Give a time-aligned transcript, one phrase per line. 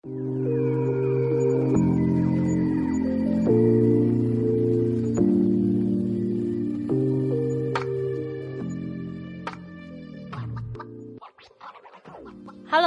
[0.00, 0.14] Hello，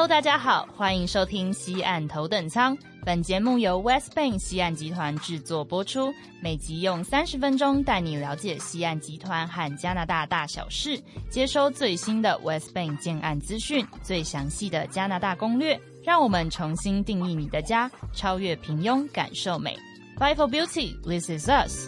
[0.08, 2.78] 大家好，欢迎收听西岸头等舱。
[3.04, 10.98] 本节目由 West Bank 西岸集团制作播出，每集用三十分钟带你了解西岸集团和加拿大大小事，
[11.30, 19.78] 接收最新的 West Bank 建案资讯，最详细的加拿大攻略，让我们重新定义你的家，超越平庸，感受美。
[20.18, 21.88] Five for beauty, this is us.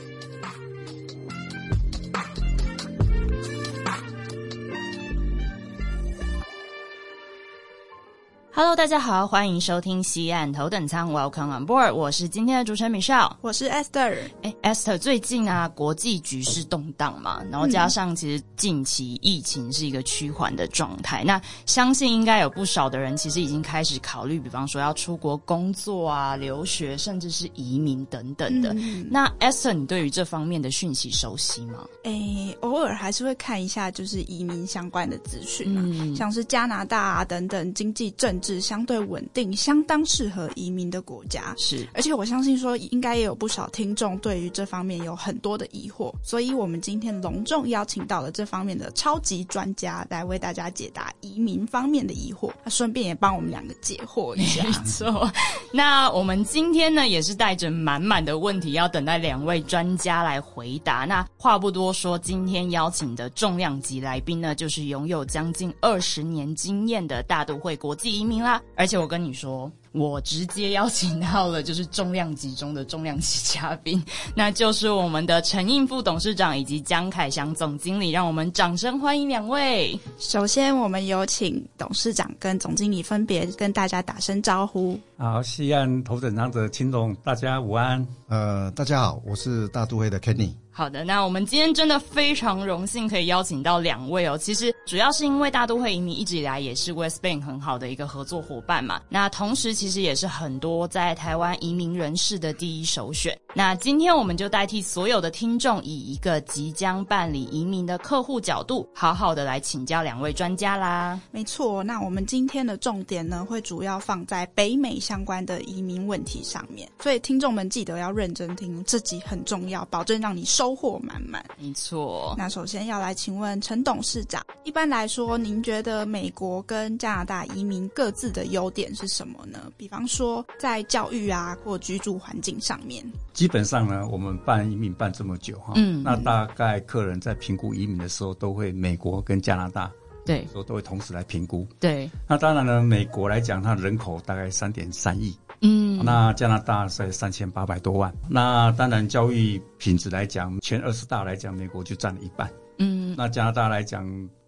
[8.56, 11.92] Hello，大家好，欢迎收听西岸头等舱，Welcome on board。
[11.92, 14.16] 我是今天的主持人 Michelle，我是 Esther。
[14.44, 28.72] 哎，Esther，最近啊，国际局势动荡嘛，然后加上其实近期疫情是一个趋缓的状态，那相信应该有不少的人其实已经开始考虑，比方说要出国工作啊、留学，甚至是移民等等的。
[29.10, 31.88] 那 Esther，你对于这方面的讯息熟悉吗？
[32.04, 38.40] 哎，偶尔还是会看一下，就是移民相关的资讯嘛，像是加拿大啊等等经济政。
[38.44, 41.88] 是相对稳定、相当适合移民的国家，是。
[41.94, 54.64] 而且我相信说，应该也有不少听众对于这方面有很多的疑惑，所以我们今天隆重邀请到了这方面的超级专家来为大家解答移民方面的疑惑，那顺便也帮我们两个解惑一下。
[54.68, 55.32] 没错。
[55.72, 61.06] 那我们今天呢，也是带着满满的问题，要等待两位专家来回答。
[61.06, 68.33] 那话不多说，今天邀请的重量级来宾呢，就是拥有将近二十年经验的大都会国际移民。
[68.42, 68.62] 啦！
[68.76, 74.04] 而且我跟你说，我直接邀请到了就是重量级中的重量级嘉宾，
[74.36, 79.98] 那就是我们的陈应副董事长以及江凯祥总经理，让我们掌声欢迎两位。
[80.18, 85.00] 首先，我们有请董事长跟总经理分别跟大家打声招呼。
[85.16, 88.06] 好，西安头等舱的秦总，大家午安。
[88.28, 90.52] 呃，大家好，我是大都会的 Kenny。
[90.76, 94.36] 好的，那我们今天真的非常荣幸可以邀请到两位哦。
[94.36, 99.00] 其实主要是因为大都会移民一直以来也是 West Bank 很好的一个合作伙伴嘛。
[99.08, 103.38] 那同时其实也是很多在台湾移民人士的第一首选。
[103.54, 111.20] 那今天我们就代替所有的听众，以一个即将办理移民的客户角度，好好的来请教两位专家啦。
[111.32, 116.90] 没错，那我们今天的重点呢，会主要放在北美相关的移民问题上面。
[117.02, 120.64] 所以听众们记得要认真听，这集很重要，保证让你收。
[120.64, 122.34] 收获满满，没错。
[122.38, 129.60] 那首先要来请问陈董事长，一般来说，您觉得美国跟加拿大移民各自的优点是什么呢？
[129.78, 133.04] 比方说在教育啊或居住环境上面。
[133.34, 139.92] 基本上呢，我们办移民办这么久哈，嗯，那大概客人在评估移民的时候，都会美国跟加拿大，
[140.26, 141.68] 对，都都会同时来评估。
[141.80, 145.36] 对，那当然呢，美国来讲，它人口大概三点三亿。
[145.66, 152.52] 嗯，那加拿大在三千八百多万，那当然教育品质来讲，前二十大来讲，美国就占了一半。
[152.80, 154.06] 嗯，那加拿大来讲，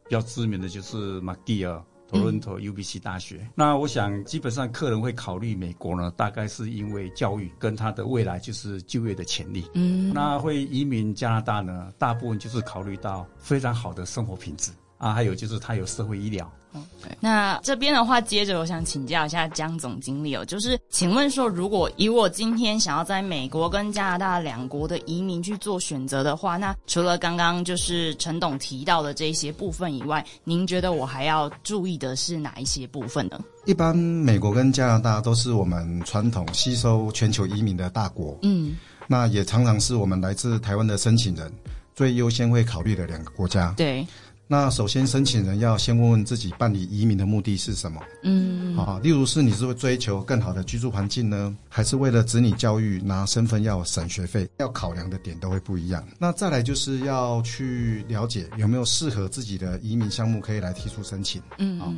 [0.08, 3.48] 比较知名的就是马蒂尔、多伦多 UBC 大学。
[3.56, 9.66] 那我想，基本上客人会考虑美国呢，大概是因为教育跟他的未来就是就业的潜力。
[9.74, 14.72] 嗯，那会移民加拿大呢，大部分就是考虑到非常好的生活品质
[15.06, 16.52] 啊，还有就是他有社会医疗。
[17.20, 33.40] 那这边的话，接着我想请教一下江总经理哦，就是请问说，如果以我今天想要在美国跟加拿大两国的移民去做选择的话，那除了刚刚就是陈董提到的这些部分以外，您觉得我还要注意的是哪一些部分呢？
[33.66, 41.54] 一般美国跟加拿大都是我们传统吸收全球移民的大国，嗯，那也常常是我们来自台湾的申请人
[41.96, 44.06] 最优先会考虑的两个国家，对。
[44.48, 48.00] 那首先，申请人要先问问自己办理移民的目的是什么？
[48.22, 54.48] 嗯，啊，例如是你是会追求更好的居住环境呢，还是为了子女教育拿身份要省学费？
[54.60, 56.08] 要考量的点都会不一样。
[56.20, 61.42] 那再来就是要去了解有没有适合自己的移民项目可以来提出申请。
[61.58, 61.92] 嗯，啊，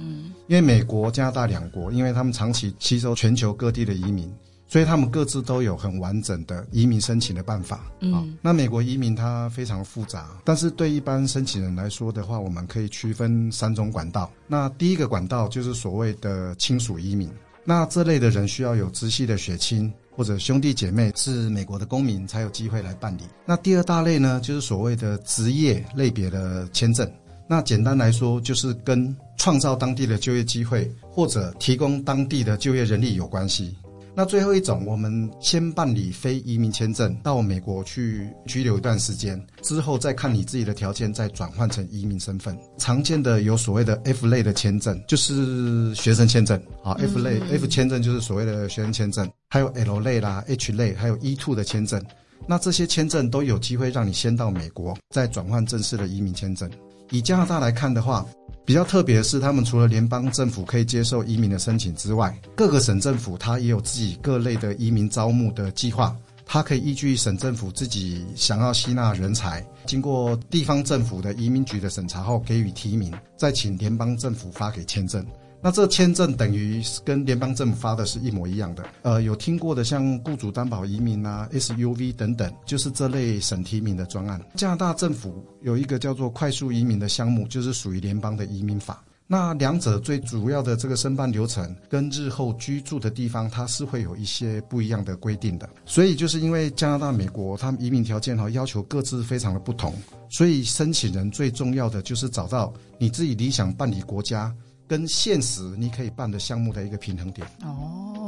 [0.47, 4.33] 因为美国、加拿大两国，因为他们长期吸收全球各地的移民。
[4.67, 7.85] 所以他们各自都有很完整的移民申请的办法。
[8.01, 14.29] 嗯，那美国移民它非常复杂，但是对一般申请人来说的话，我们可以区分三种管道。
[14.45, 17.29] 那第一个管道就是所谓的亲属移民，
[17.63, 23.21] 那这类的人需要有直系的血亲或者兄弟姐妹是美国的公民才有机会来办理。
[23.45, 27.09] 那第二大类呢，就是所谓的职业类别的签证。
[27.49, 33.73] 那简单来说，就是跟创造当地的就业机会或者提供当地的就业人力有关系。
[34.17, 42.57] 那最后一种，我们先办理非移民签证到美国去居留一段时间，之后再看你自己的条件，再转换成移民身份。
[42.79, 52.03] 常见的有所谓的 F 类的签证，就是学生签证啊，F 类 F 签证就是所谓的学生签证，还有 L 类啦、H 类，还有 E two 的签证。
[52.47, 56.67] 那这些签证都有机会让你先到美国，再转换正式的移民签证。
[57.11, 58.25] 以加拿大来看的话，
[58.65, 66.15] 比较特别的是，他们除了联邦政府可以接受移民的申请之外，各个省政府它也有自己各类的移民招募的计划。
[66.49, 75.25] 它可以依据省政府自己想要吸纳人才，经过地方政府的移民局的审查后给予提名，再请联邦政府发给签证。
[75.67, 78.85] 那这签证等于跟联邦政府发的是一模一样的。
[79.01, 84.41] 呃，有听过的像雇主担保移民啊、SUV 等等，就是这类省提名的专案。
[84.55, 89.03] 加拿大政府有一个叫做快速移民的项目，就是属于联邦的移民法。
[89.27, 95.67] 那两者最主要的这个申办流程跟日后居住的地方，它是会有一些不一样的规定的。
[95.85, 99.93] 所以就是因为加拿大、美国，他们移民条件和要求各自非常的不同，
[100.29, 104.55] 所以申请人最重要的就是找到你自己理想办理国家。
[104.87, 107.45] 跟现实你可以办的项目的一个平衡点。
[107.63, 108.26] 哦，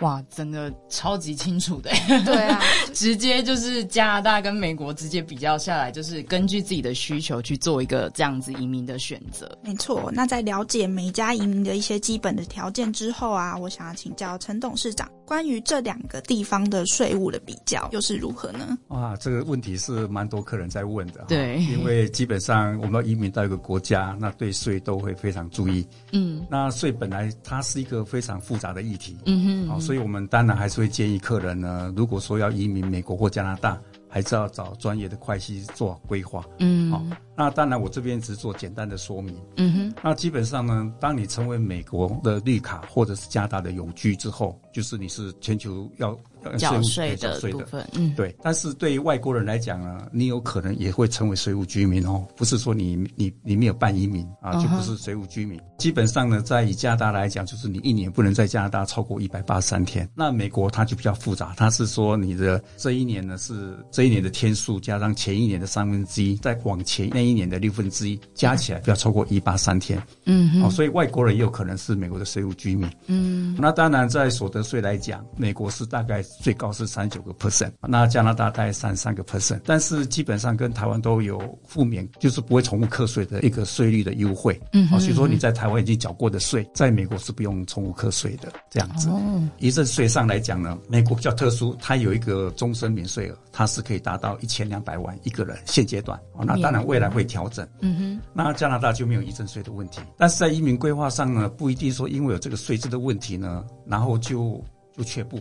[0.00, 1.90] 哇，真的超级清楚的，
[2.24, 2.60] 对啊，
[2.94, 9.50] 直接就是加拿大跟美国直接比较下来，就是根据自己的需求去做一个这样子移民的选择。
[9.62, 15.08] 没错，那在了解每家移民的一些基本的条件之后啊，我想要请教陈董事长。
[15.26, 18.76] 关于这两个地方的税务的比较又是如何呢？
[18.88, 21.24] 哇，这个问题是蛮多客人在问的。
[21.28, 25.86] 对，因为基本上我们要移民到一个国家，那对税都会非常注意。
[26.10, 29.16] 嗯，那税本来它是一个非常复杂的议题。
[29.26, 29.49] 嗯哼，
[29.80, 33.80] 所以我们当然还是会建议客人呢，如果说要移民美国或加拿大。
[34.12, 36.44] 还是要找专业的会计做规划。
[36.58, 37.00] 嗯，好，
[37.36, 39.32] 那当然我这边只是做简单的说明。
[39.56, 46.18] 嗯哼，那基本上呢，当你成为美国的绿卡或者是加拿大的永居之后，就是你是全球要。
[46.58, 48.34] 缴税的部分，嗯，对。
[48.42, 55.60] 但是对于外国人来讲呢，你有可能也会成为税务居民哦，不是说你你你没有办移民啊，就不是税务居民。
[55.78, 60.08] 基本上呢，在以加拿大来讲，就是你一年不能在加拿大超过一百八十三天。
[60.14, 70.02] 那美国它就比较复杂，它是说你的这一年呢是这一年的天数加上前一年的三分之一，再往前那一年的六分之一，加起来不要超过一八三天。
[70.26, 72.90] 嗯，哦，所以外国人也有可能是美国的税务居民。
[73.06, 76.22] 嗯，那当然在所得税来讲，美国是大概。
[76.40, 84.60] 最高是三九个 percent，那加拿大大概三三个 percent，但是基本上跟台湾都有负免，就是不会重复课税的一个税率的优惠。
[84.72, 88.52] 嗯，所以说你在台湾已经缴过的税，在美国是不用重复课税的。
[88.70, 95.56] 这样子，哦遗赠税上来讲呢，美国比较特殊，它有一个终身免税额，它是可以达到一千两百万一个人。
[95.64, 97.66] 现阶段，那当然未来会调整。
[97.80, 104.62] 嗯哼，那加拿大就没有遗赠税的问题，但是在移民规划上呢，不一定说因为有这个税制的问题呢，然后就
[104.96, 105.40] 就却步。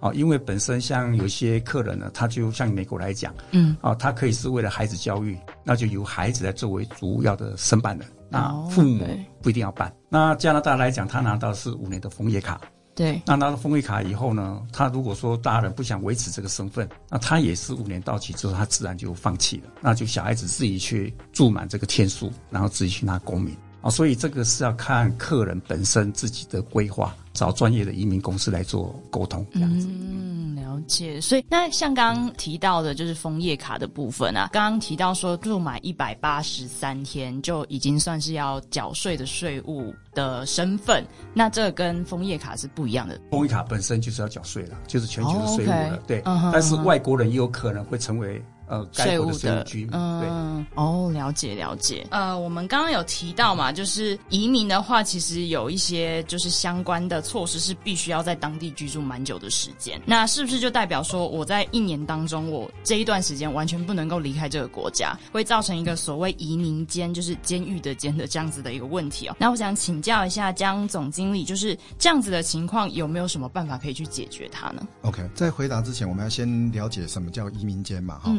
[0.00, 9.04] 啊，因为本身像有些客人呢，他就像美国来讲，嗯，啊，他可以是为了孩子教育，那就由孩子来作为主要的申办人，那父母
[9.42, 9.92] 不一定要办。
[10.08, 12.60] 那加拿大来讲，他拿到是五年的枫叶卡，
[12.94, 23.56] 对，那拿到枫叶卡以后呢，他如果说大人不想维持这个身份，那他也是五年到期之后，他自然就放弃了，那就小孩子自己去住满这个天数，然后自己去拿公民。
[23.80, 29.86] 啊，所以这个是要看客人本身自己的规划，找专业的移民公司来做沟通，这样子。
[29.88, 31.20] 嗯，了解。
[31.20, 43.20] 所以那像刚刚提到的，就是枫叶卡的部分啊，刚刚提到说入满一百八十三天就已经算是要缴税的税务的身份，那这跟枫叶卡是不一样的。
[43.30, 46.20] 枫叶卡本身就是要缴税了，就是全球的税务了，对。
[46.52, 48.42] 但是外国人也有可能会成为。
[48.68, 52.06] 呃，税务的，嗯，哦，了解了解。
[52.10, 60.00] 呃，我们刚刚有提到嘛，就是移民的话，其实有一些就是相关的措施是必须要在当地居住蛮久的时间。
[60.04, 69.36] 那是不是就代表说，我在一年当中，我这一段时间完全不能够离开这个国家，会造成一个所谓移民监，就是监狱的监的这样子的一个问题哦？
[69.38, 78.18] 那我想请教一下江总经理，就是这样子的情况，有没有什么办法可以去解决它呢？OK，在回答之前，我们要先了解什么叫移民监嘛？
[78.22, 78.34] 哈。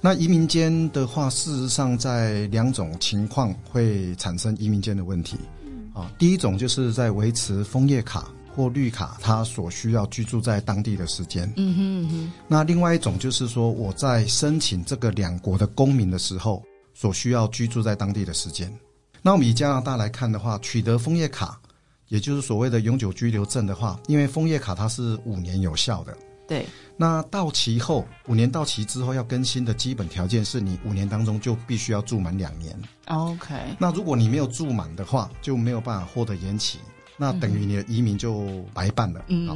[0.00, 5.38] 那移民间的话，事实上在两种情况会产生移民间的问题。
[5.94, 11.50] 啊，第一种就是在维持枫叶卡或绿卡，它所需要居住在当地的时间。
[11.56, 12.32] 嗯哼哼。
[12.48, 18.70] 那另外一种就是说，我在申请这个两国的公民的时候，所需要居住在当地的时间。
[19.22, 21.58] 那我们以加拿大来看的话，取得枫叶卡，
[22.08, 26.14] 也就是所谓的永久居留证的话，因为枫叶卡它是五年有效的。
[26.46, 26.66] 对。
[26.96, 32.76] 那到期后，五年到期之后要更新的基本条件是你五年当中就必须要住满两年。
[33.06, 33.54] OK。
[33.78, 36.78] 那如果你没有住满的话，就没有办法获得延期。
[37.16, 39.24] 那等于你的移民就白办了。
[39.28, 39.48] 嗯，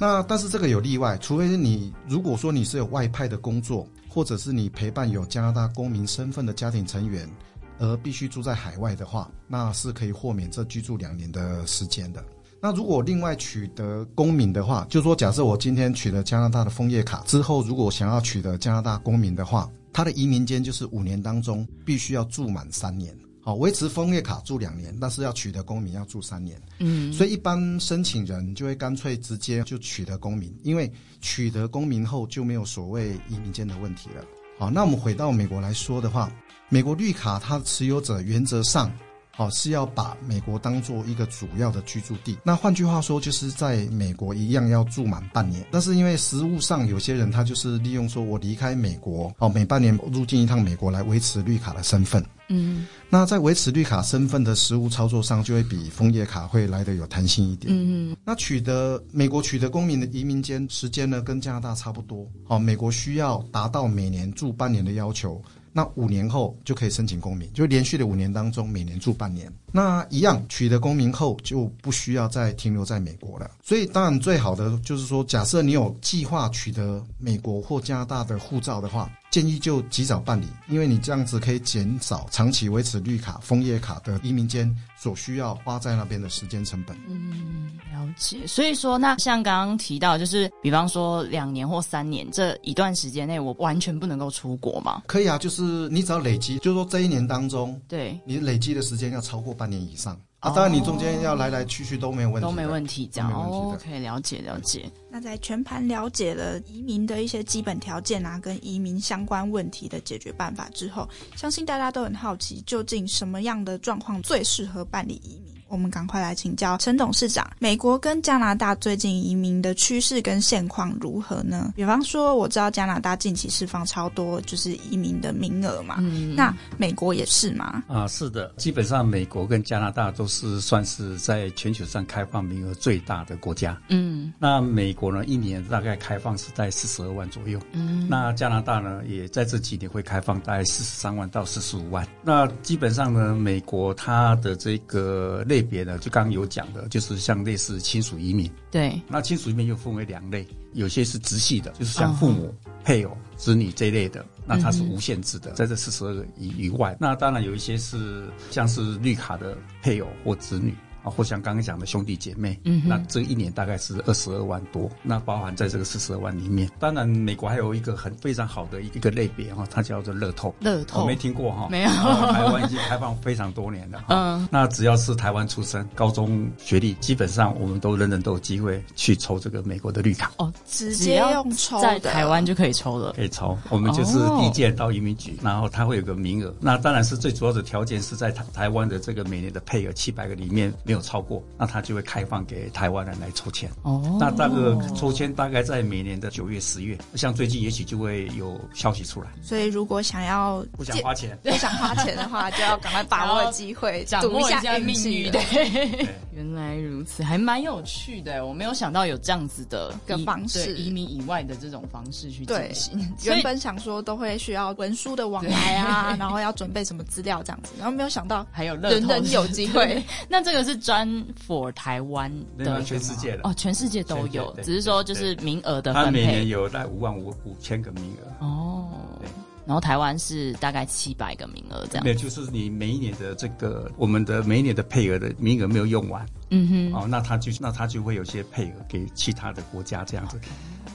[0.00, 7.30] 那但是这个有例外，除非是你如果说你是有外派的工作，或者是你陪伴有加拿大公民身份的家庭成员，
[7.78, 12.24] 而必须住在海外的话，那是可以豁免这居住两年的时间的。
[12.64, 23.14] 那如果另外取得公民的话，就说假设我今天取得加拿大的枫叶卡之后，如果想要取得加拿大公民的话，他的移民间就是五年当中必须要住满三年。
[23.42, 26.58] 好，维持枫叶卡住两年，但是要取得公民要住三年。
[26.78, 30.90] 嗯，所以一般申请人就会干脆直接就取得公民，因为
[31.20, 34.24] 取得公民后就没有所谓移民间的问题了。
[34.58, 36.32] 好，那我们回到美国来说的话，
[36.70, 38.90] 美国绿卡它持有者原则上。
[39.36, 42.38] 好，是要把美国当做一个主要的居住地。
[42.44, 45.66] 那换句话说，就是在美国一样要住满半年。
[45.72, 52.24] 但是因为实务上有些人他就是利用说我离开美国，哦，每半年入境一趟美国来维持绿卡的身份。
[52.48, 57.74] 嗯，那在维持绿卡身份的实务操作上，就会比枫叶卡会来的有弹性一点。
[57.74, 58.16] 嗯嗯。
[58.24, 62.24] 那取得美国取得公民的移民间时间呢，跟加拿大差不多。
[62.46, 65.42] 好，美国需要达到每年住半年的要求。
[65.76, 69.52] 那五年后就可以申请公民，就连续的五年当中，每年住半年。
[69.72, 73.50] 那一样取得公民后就不需要再停留在美国了。
[73.60, 79.10] 所以当然最好的就是说，假设你有计划取得美国或加拿大的护照的话。
[79.34, 86.96] 建议就及早办理，因为你这样子可以减少长期维持绿卡、枫叶卡的移民间所需要花在那边的时间成本。
[87.08, 88.46] 嗯，了解。
[88.46, 95.02] 所以说，那像刚刚提到，就是比方说两年或三年这一段时间内，我完全不能够出国吗？
[95.08, 100.16] 可以啊，就是你只要累积，就是说这一年当中，对你累积的时间要超过半年以上。
[100.44, 104.84] 啊，当然你中间要来来去去都没有问题，都没问题，这样哦，可以了解了解。
[105.10, 115.53] 那在全盘了解了移民的一些基本条件啊，跟移民相关问题的解决办法之后，相信大家都很好奇，究竟什么样的状况最适合办理移民？
[115.74, 121.72] 我们赶快来请教陈董事长，美国跟加拿大最近移民的趋势跟现况如何呢？
[121.74, 127.82] 比方说，我知道加拿大近期释放超多就是移民的名额嘛，嗯那美国也是吗？
[127.88, 133.76] 啊，是的，基本上美国跟加拿大都是算是在全球上开放名额最大的国家。
[133.88, 137.58] 嗯，那美国呢，一年大概开放是在四十二万左右。
[137.72, 142.06] 嗯，那加拿大呢，也在这几年会开放大概四十三万到四十五万。
[142.22, 148.50] 那基本上呢，美国它的这个类别呢，就刚刚有讲的，就是像类似亲属移民。
[148.70, 152.54] 对，那亲属移民又分为两类，有些是直系的，就是像父母、
[152.84, 156.96] 配偶、子女这一类的，那它是无限制的，在这四十二个以以外。
[157.00, 160.74] 那当然有一些是像是绿卡的配偶或子女。
[161.04, 166.68] 啊，或像刚刚讲的兄弟姐妹，嗯，那这一年大概是二十二万多，那包含在这个四十二万里面。
[166.80, 170.54] 当然，美国还有一个很非常好的一个类别哈，它叫做乐透。
[170.60, 171.90] 乐透，我没听过哈，没有。
[171.90, 180.32] 台湾已经开放非常多年了，嗯，那只要是台湾出生、高中学历，基本上我们都人人都有机会去抽这个美国的绿卡。
[180.38, 183.56] 哦，直接用抽在台湾就可以抽了，可以抽。
[183.68, 186.54] 我们就是递件到移民局，然后它会有个名额。
[186.60, 191.74] 那当然是最主要的条件是在台台湾的这个每年的配额七百个里面没有超过，那。
[191.74, 194.16] 他就会开放给台湾人来抽签哦。
[194.20, 199.26] 那这个抽签大概在每年的九月、十月，像最近也许就会有消息出来。
[199.42, 205.32] 所以如果想要不想花钱，不想花钱的话，就要赶快把握机会，掌握一下命运。
[205.32, 208.46] 对， 原来如此，还蛮有趣的。
[208.46, 213.12] 我没有想到有这样子的个方式，移民以外的这种方式去进行。
[213.24, 220.00] 原本想说都会需要文书的往来啊，然后要准备什么资料这样子，然后没有想到还有人人有机会。
[220.28, 223.40] 那这个是专 for 台湾的全世界的。
[223.42, 226.10] 哦，全世界都有，只是说就是名额的分配。
[226.10, 228.44] 每年有大概五万五五千个名额。
[228.46, 228.86] 哦，
[229.18, 229.26] 对，
[229.64, 232.04] 然后台湾是大概七百个名额这样。
[232.04, 240.38] 没有，就是你每一年的这个我们的每一年的配额的名额没有用完，嗯哼，哦，那他就那他就会有些配额给其他的国家这样子，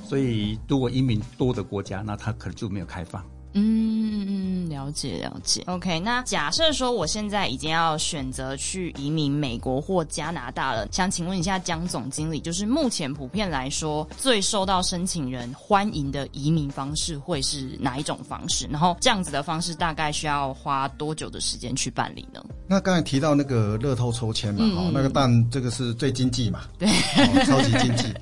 [0.05, 3.25] 所以如果移民多的国家，那他可能就没有开放。
[3.53, 4.38] 嗯，
[4.89, 5.63] 了解了解。
[5.67, 18.67] OK，那假设说我现在已经要选择去移民美国或加拿大了，想请问一下江总经理，就是目前普遍来说最受到申请人欢迎的移民方式会是哪一种方式？
[18.71, 22.43] 然后这样子的方式大概需要花多久的时间去办理呢？
[22.67, 26.87] 那刚才提到那个乐透抽签嘛，哦，那个但这个是最经济嘛， 对，
[27.45, 28.13] 超级经济。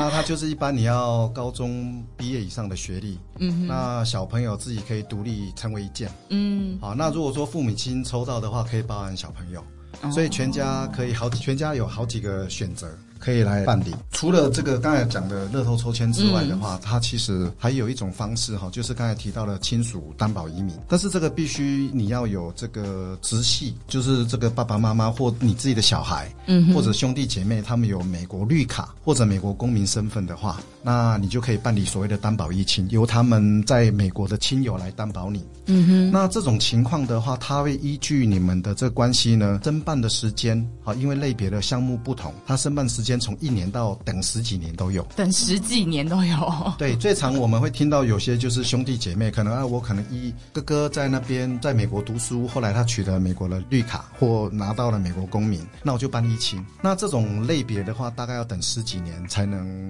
[0.00, 9.62] 那它就是一般你要高中毕业以上的学历，嗯，那小朋友自己可以独立成为一件，嗯，好，那如果说父母亲抽到的话，可以包含小朋友，
[10.10, 12.88] 所以全家可以好，全家有好几个选择。
[13.20, 13.94] 可以来办理。
[14.10, 20.74] 除了这个刚才讲的乐透抽签之外的话，它其实还有一种方式哈，就是刚才提到的亲属担保移民。
[20.88, 35.44] 但是这个必须你要有这个直系，就是这个爸爸妈妈或你自己的小孩，嗯，或者兄弟姐妹，他们有美国绿卡或者美国公民身份的话，那你就可以办理所谓的担保移亲，由他们在美国的亲友来担保你。
[35.66, 46.72] 嗯哼，那这种情况的话，他会依据你们的这个关系呢，申办的时间，好，因为类别的项目不同，他申办时间从一年到等十几年都有，等十几年都有。
[46.76, 56.62] 对， 最长我们会听到有些就是兄弟姐妹，可能啊，我可能一哥哥在那边在美国读书，后来他取得美国的绿卡或拿到了美国公民，那我就办一亲。
[56.82, 59.88] 那这种类别的话，大概要等十几年才能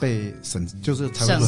[0.00, 1.46] 被审，就是才会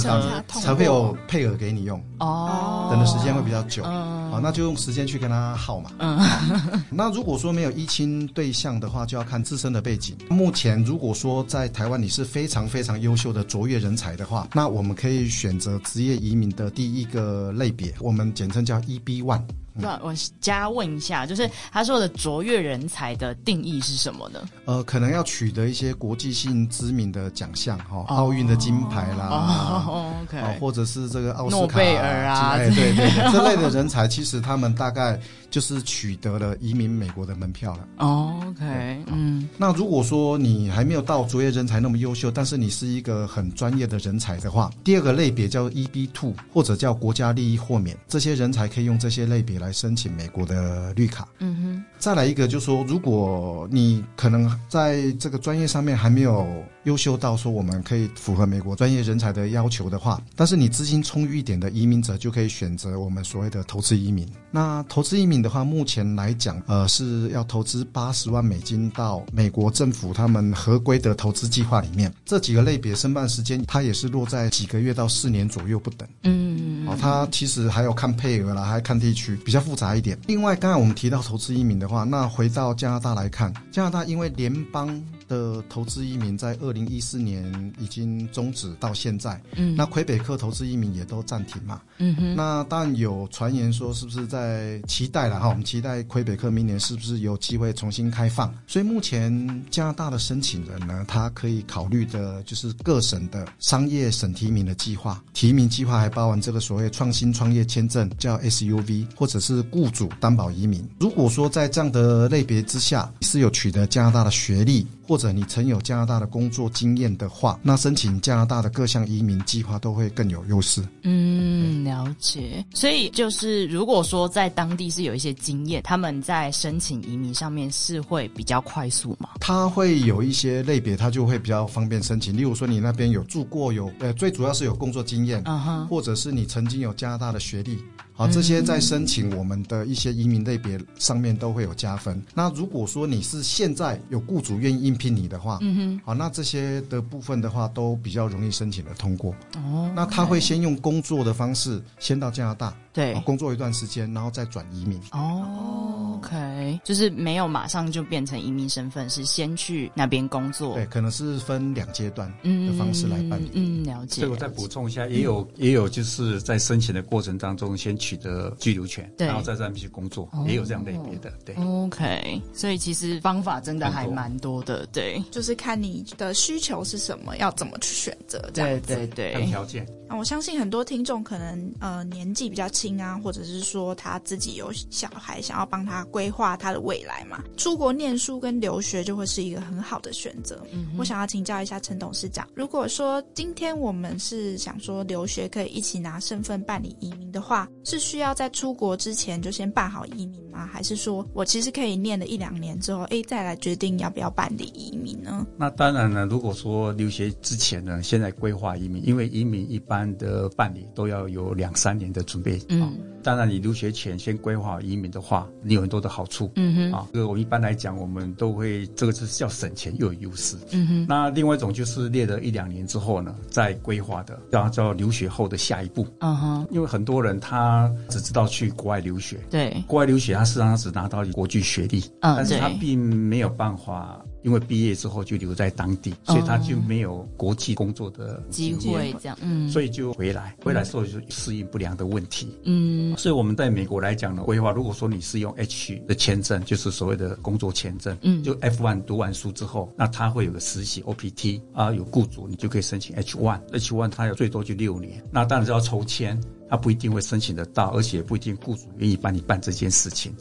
[0.60, 2.00] 才会有配额给你用。
[2.20, 3.64] 哦，等的时间会比较。
[3.66, 5.90] 久，好，那就用时间去跟他耗嘛。
[5.98, 6.20] 嗯，
[6.92, 10.16] 那如果说没有一亲对象的话，就要看自身的背景。
[10.28, 19.42] 目前如果说在台湾你是非常非常优秀的卓越人才的话，那我们可以选择职业移民的第一个类别，我们简称叫 EB One。
[19.76, 24.38] 那我加问一下，就是他说的卓越人才的定义是什么呢？
[24.66, 29.84] 呃，可能要取得一些国际性知名的奖项，哈，奥运的金牌啦
[30.22, 35.20] ，OK，或者是这个奥斯卡、诺贝尔啊，对对对，这类的人才，其实他们大概。
[35.54, 37.86] 就是取得了移民美国的门票了。
[37.98, 51.28] OK，嗯，那如果说你还没有到卓越人才那么优秀，但是你是一个很专业的人才的话，第二个类别叫 EB Two，或者叫国家利益豁免，这些人才可以用这些类别来申请美国的绿卡。
[51.38, 51.84] 嗯哼。
[52.00, 64.28] 再来一个，就是说，如果你可能在这个专业上面还没有优秀到说我们可以符合美国专业人才的要求的话，但是你资金充裕一点的移民者就可以选择我们所谓的投资移民。
[64.50, 72.12] 那投资移民的话，目前来讲，呃，是要投资八十万美金到美国政府他们合规的投资计划里面。
[72.24, 76.08] 这几个类别申办时间，它也是落在几个月到四年左右不等。
[76.22, 80.18] 嗯，哦，它其实还有看配额啦，还看地区，比较复杂一点。
[80.26, 82.04] 另外，刚才我们提到投资移民的话。
[82.04, 85.02] 那回到加拿大来看，加拿大因为联邦
[85.34, 98.52] 的投资移民在二零一四年已经终止到现在，嗯，那魁北克投资移民也都暂停嘛，嗯哼，那当然有传言说是不是在期待了哈，我们期待魁北克明年是不是有机会重新开放？
[98.66, 110.86] 所以目前加拿大的申请人呢，他可以考虑的就是各省的商业省提名的计划，提名计划还包含这个所谓创新创业签证叫 SUV，或者是雇主担保移民。
[111.00, 120.82] 如果说在这样的类别之下是有取得加拿大的学历，或者你曾有加拿大的工作经验的话，那申请加拿大的各项移民计划都会更有优势。
[121.02, 122.64] 嗯，了解。
[122.74, 129.30] 所以就是如果说在当地是有一些经验，他们在申请移民上面是会比较快速吗？
[129.40, 132.36] 他会有一些类别，他就会比较方便申请。
[132.36, 137.78] 例如说你那边有住过，有呃，最主要是有工作经验，嗯哼，或者是你曾经有加拿大的学历。
[138.16, 142.22] 好，这些在申请我们的一些移民类别上面都会有加分。
[142.32, 149.34] 那如果说你是现在有雇主愿意应聘你的话，嗯哼，好，那这些的部分的话都比较容易申请的通过。
[149.56, 152.72] 哦，那他会先用工作的方式先到加拿大。
[152.94, 155.00] 对，工作一段时间，然后再转移民。
[155.10, 160.74] 哦，OK，就是没有马上就变成移民身份，是先去那边工作。
[160.74, 163.50] 对，可能是分两阶段的方式来办理。
[163.54, 164.20] 嗯，了解。
[164.20, 171.32] 所以我再补充一下，也有也有就是在申请的过程当中，先取得居留权，然后再在那边去工作，也有这样类别的。
[171.44, 174.86] 对，OK，所以其实方法真的还蛮多的。
[174.92, 178.38] 对，就是看你的需求是什么，要怎么去选择。
[178.54, 179.84] 对对对，看条件。
[180.08, 182.83] 那我相信很多听众可能呃年纪比较轻。
[183.00, 187.42] 啊，或者是说他自己有小孩，想要帮他规划他的未来嘛？
[187.56, 190.64] 出国念书跟留学就会是一个很好的选择。
[190.72, 200.66] 嗯，我想要请教一下陈董事长，如果说今天我们是想说留学可以一起拿身份办理移民的话，是需要在出国之前就先办好移民吗？
[200.66, 205.46] 还是说我其实可以念了一两年之后，哎，再来决定要不要办理移民呢？
[205.56, 212.60] 那当然了，如果说留学之前呢，现在规划移民，因为移民一般的办理都要有两三年的准备。
[212.82, 216.50] 嗯，当然，你留学前先规划移民的话，你有很多的好处。
[216.56, 220.56] 嗯哼，啊，这个我一般来讲，我们都会这个是叫省钱又有优势。
[220.72, 226.06] 嗯哼，那另外一种就是列了一两年之后呢，再规划的，叫叫留学后的下一步。
[226.20, 234.22] 嗯哼，因为很多人他只知道去国外留学，对，国外留学他事实上只拿到国际学历，嗯，但是他并没有办法。
[234.44, 260.34] 因为毕业之后就留在当地，所以他就没有国际工作的机会，这样，嗯，所以就回来，回来之后就适应不良的问题，嗯，所以我们在美国来讲呢，规划如果说你是用 H 的签证，就是所谓的工作签证，嗯，就 F one 读完书之后，那他会有个实习 OPT 啊，有雇主你就可以申请 H one，H one 它有最多就六年，那当然是要抽签，他不一定会申请得到，而且不一定雇主愿意帮你办这件事情。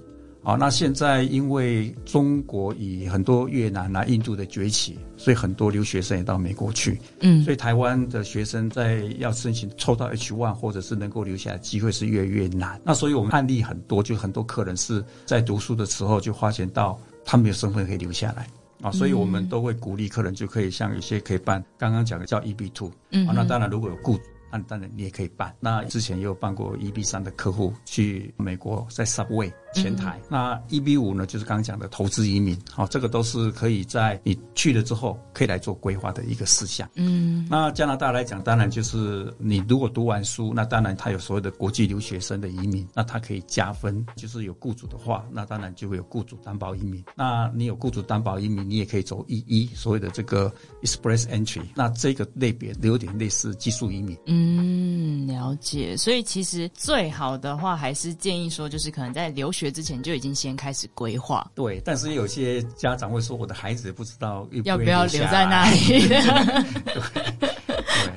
[0.45, 6.99] 好，那现在因为中国以很多越南啊、印度的崛起，所以很多留学生也到美国去。
[7.21, 12.81] 嗯，所以台湾的学生在要申请抽到 H one 或者是能够留下来机会是越来越难。
[12.83, 18.45] 那所以我们案例很多，就很多客人是在读书的时候就发现到他没有身份可以留下来
[18.81, 22.91] 啊，所以我们都会鼓励客人就可以像有些可以办刚刚讲的叫 EB two。
[23.11, 24.23] 嗯，那当然如果有雇主。
[24.55, 25.51] 那当然你也可以办。
[25.59, 30.19] 那之前也有办过 EB 三的客户去美国，在 Subway 前台。
[30.29, 32.57] 那 EB 五呢，就是刚刚讲的投资移民。
[32.71, 36.89] 好，这个都是可以在你去了之后可以来做规划的一个事项。
[36.95, 37.47] 嗯。
[37.49, 44.05] 那加拿大来讲，当然就是你如果读完书，那当然他有所谓的国际留学生的移民，那他可以加分。
[44.15, 47.03] 就是有雇主的话，那当然就会有雇主担保移民。
[47.15, 51.63] 那你有雇主担保移民，你也可以走一一所谓的这个 Express Entry。
[51.75, 54.17] 那这个类别有点类似技术移民。
[54.25, 54.43] 嗯。
[54.43, 55.95] 嗯，了解。
[55.97, 61.49] 所以其实最好的话，还是建议说，就是可能在留学之前就已经先开始规划。
[61.55, 66.09] 对，但是有些家长会说，我的孩子不知道要不要留在那里。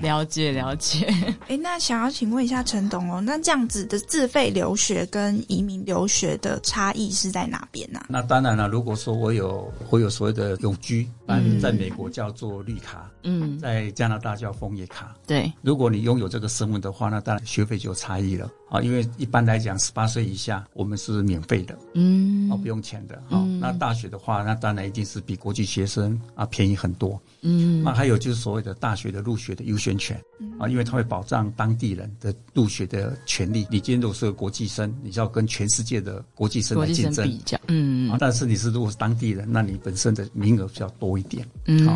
[0.03, 1.07] 了解了解，
[1.49, 8.01] 哎，那想要请问一下陈董哦，那这样子的自费留学跟移民留学的差异是在哪边呢？
[8.09, 18.51] 那当然了，如果说我有我有所谓的永居，嗯，在美国叫做绿卡，嗯，在加拿大叫枫叶卡，对，如果你拥有这个身份的话，那当然学费就有差异了。
[18.69, 29.97] 啊，因为一般来讲，十八岁以下我们是免费的，嗯，啊，不用钱的，好，那大学的话，那当然一定是比国际学生啊便宜很多，嗯，那还有就是所谓的大学的入学的优先。
[29.97, 30.21] 权
[30.59, 33.67] 啊，因为它会保障当地人的入学的权利。
[33.71, 37.27] 你今天如果是个国际生，你就要跟全世界的国际生来竞争，
[37.69, 38.11] 嗯。
[38.11, 38.19] 啊。
[38.21, 41.87] 但是你是如果是当地人，那你本身的名额比较多一点，嗯。
[41.87, 41.93] 好，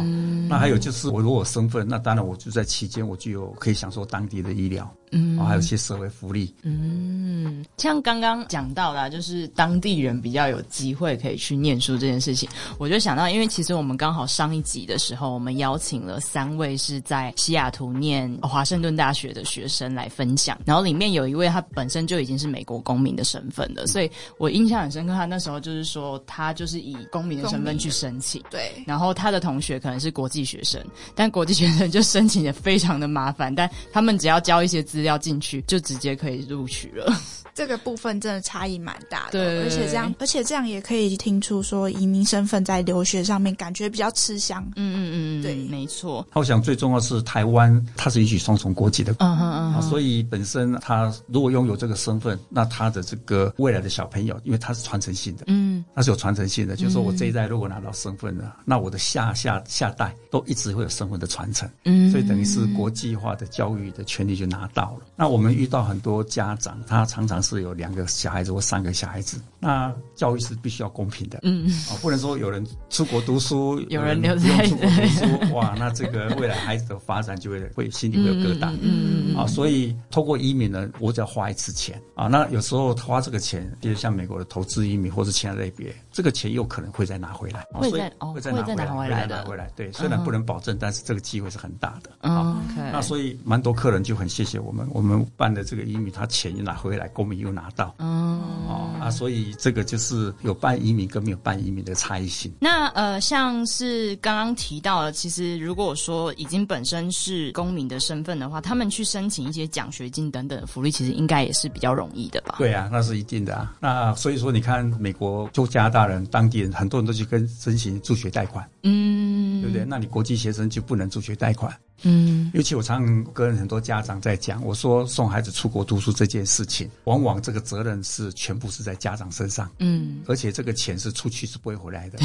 [0.51, 4.89] 那还有就是我如果身份，那当然我就在期间我就有可以享受当地的医疗。
[5.13, 6.55] 嗯，还有一些社会福利。
[6.63, 24.09] 嗯，像刚刚讲到啦，就是当地人比较有机会可以去念书这件事情，我就想到，因为其实我们刚好上一集的时候，我们邀请了三位是在西雅图念华盛顿大学的学生来分享，然后里面有一位他本身就已经是美国公民的身份了，所以
[24.39, 25.13] 我印象很深刻。
[25.13, 30.81] 他那时候就是说，他就是以公民的身份去申请，对，然后他的同学可能是国际学生，
[31.17, 35.01] 但国际学生就申请也非常的麻烦，但他们只要交一些资。
[35.01, 37.11] 料进去就直接可以录取了，
[37.55, 39.33] 这个部分真的差异蛮大的。
[39.33, 44.63] 对，而且这样，而且这样也可以听出说移民身份在留学上面感觉比较吃香。
[44.77, 46.27] 嗯嗯嗯，对，没错。
[46.35, 65.07] 我想最重要是台湾，它是允许双重国籍的，嗯嗯嗯，所以本身他如果拥有这个身份，那他的这个未来的小朋友，因为他是传承性的，嗯，他是有传承性的，就是说我这一代如果拿到身份了，那我的下下下代都一直会有身份的传承，嗯，所以等于是国际化的教育的权利就拿到了。
[65.17, 71.67] 那我们遇到很多家长，他常常是有两个小孩子或三个小孩子，那教育是必须要公平的，嗯。
[71.67, 94.87] 嗯，啊，不能说有人出国读书，有人留在出国读书，哇，那这个未来孩子的发展就会会心里会有疙瘩，嗯嗯，啊，所以透过移民呢，我只要花一次钱，啊，那有时候花这个钱，比如像美国的投资移民或者其他类别，这个钱有可能会再拿回来，会再哦，会再拿回来的，拿回来，对，虽然不能保证，但是这个机会是很大的，啊，OK，那所以蛮多客人就很谢谢我们。
[94.93, 102.53] 我们办的这个移民，他钱又拿回来，公民又拿到，哦啊，所以这个就是有办移民跟没有办移民的差异性。
[102.61, 112.57] 那呃，像是刚刚提到了，其实如果说已经本身是公民的身份的话，他们去申请一些奖学金等等的福利，其实应该也是比较容易的吧？
[112.59, 113.75] 对啊，那是一定的啊。
[113.81, 119.85] 那所以说，你看美国就加拿大人、当地人，很多人都去跟申请助学贷款，嗯，对不对？
[119.85, 121.71] 那你国际学生就不能助学贷款？
[122.03, 132.19] 嗯，尤其我常跟很多家长在讲，我说送孩子出国读书这件事情，往往这个责任是全部是在家长身上，嗯，而且这个钱是出去是不会回来的。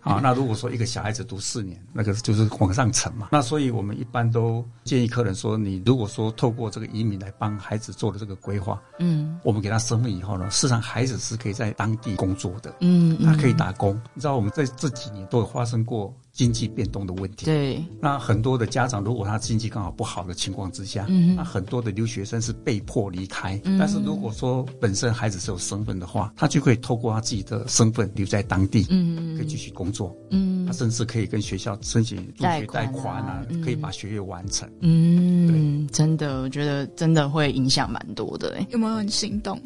[0.00, 3.28] 好，那如果说一个小孩子读四年，那个就是往上乘嘛。
[3.32, 13.94] 那所以我们一般都建议客人说，你如果说透过这个移民来帮孩子做的这个规划，嗯，我们给他身份以后呢，事实上孩子是可以在当地工作的，嗯，他可以打工。
[14.14, 16.14] 你知道我们在这几年都有发生过。
[16.34, 17.46] 经济变动的问题。
[17.46, 23.58] 对，那很多的家长如果他经济刚好不好的情况之下，嗯，那很多的留学生是被迫离开。
[23.64, 34.68] 嗯，但是如果说本身孩子是有身份的话，他就可以透过他自己的身份留在当地，嗯，可以继续工作，嗯，他甚至可以跟学校申请助学贷款啊，可以把学业完成。
[34.80, 35.46] 嗯，
[35.92, 38.60] 真的，我觉得真的会影响蛮多的。
[38.70, 39.60] 有没有很心动？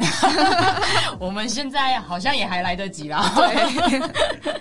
[1.19, 3.33] 我们现在好像也还来得及啦。
[3.35, 4.01] 对。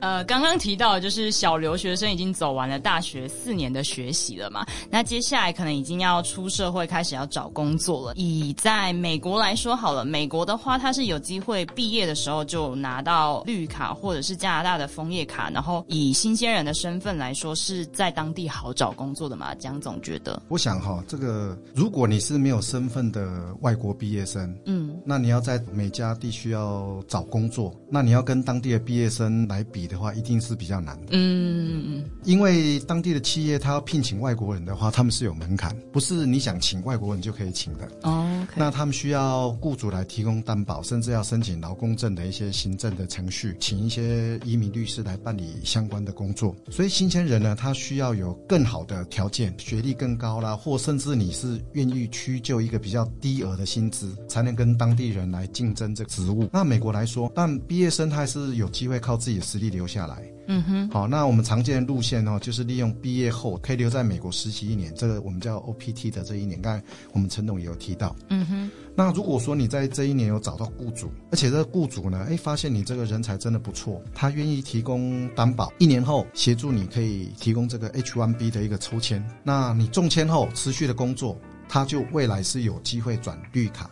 [0.00, 8.12] 呃，刚刚提到就是小留学生已经走完了大学四年的学习了嘛，那接下来可能已经要出社会，开始要找工作了。
[8.14, 19.52] 以在美国来说好了，美国的话，它是有机会毕业的时候就拿到绿卡或者是加拿大的枫叶卡，然后以新鲜人的身份来说，是在当地好找工作的嘛？
[19.56, 29.88] 蒋总觉得，我想哈，这个如果你是没有身份的外国毕业生，嗯，那你要在每家地区要找工作，那你要跟当地的毕业生来比。
[29.88, 37.88] 的话一定是比较难的，嗯嗯，因为当地的企业他要聘请外国人的话，他们是有门槛，不是你想请外国人就可以请的。
[38.02, 46.54] 哦，那他们需要雇主来提供担保，甚至要申请劳工证的一些行政的程序，请一些移民律师来办理相关的工作。
[46.68, 56.48] 所以新鲜人呢，他需要有更好的条件，学历更高啦，或甚至你是愿意屈就一个比较低额的薪资，才能跟当地人来竞争这个职务。
[56.50, 59.68] 那美国来说，但毕业生他还是有机会靠自己的实力。
[59.68, 66.60] 留下来，嗯哼，好，那我们常见的路线哦，就是利用毕业后可以留在美国实习一年，这个我们叫 OPT 的这一年。
[66.62, 66.82] 刚才
[67.12, 68.70] 我们陈董也有提到，嗯哼。
[68.96, 83.90] 那如果说你在这一年有找到雇主，而且这个雇主呢，哎，发现你这个人才真的不错，他愿意提供担保，一年后协助你可以提供这个 H1B 的一个抽签，那你中签后持续的工作，他就未来是有机会转绿卡。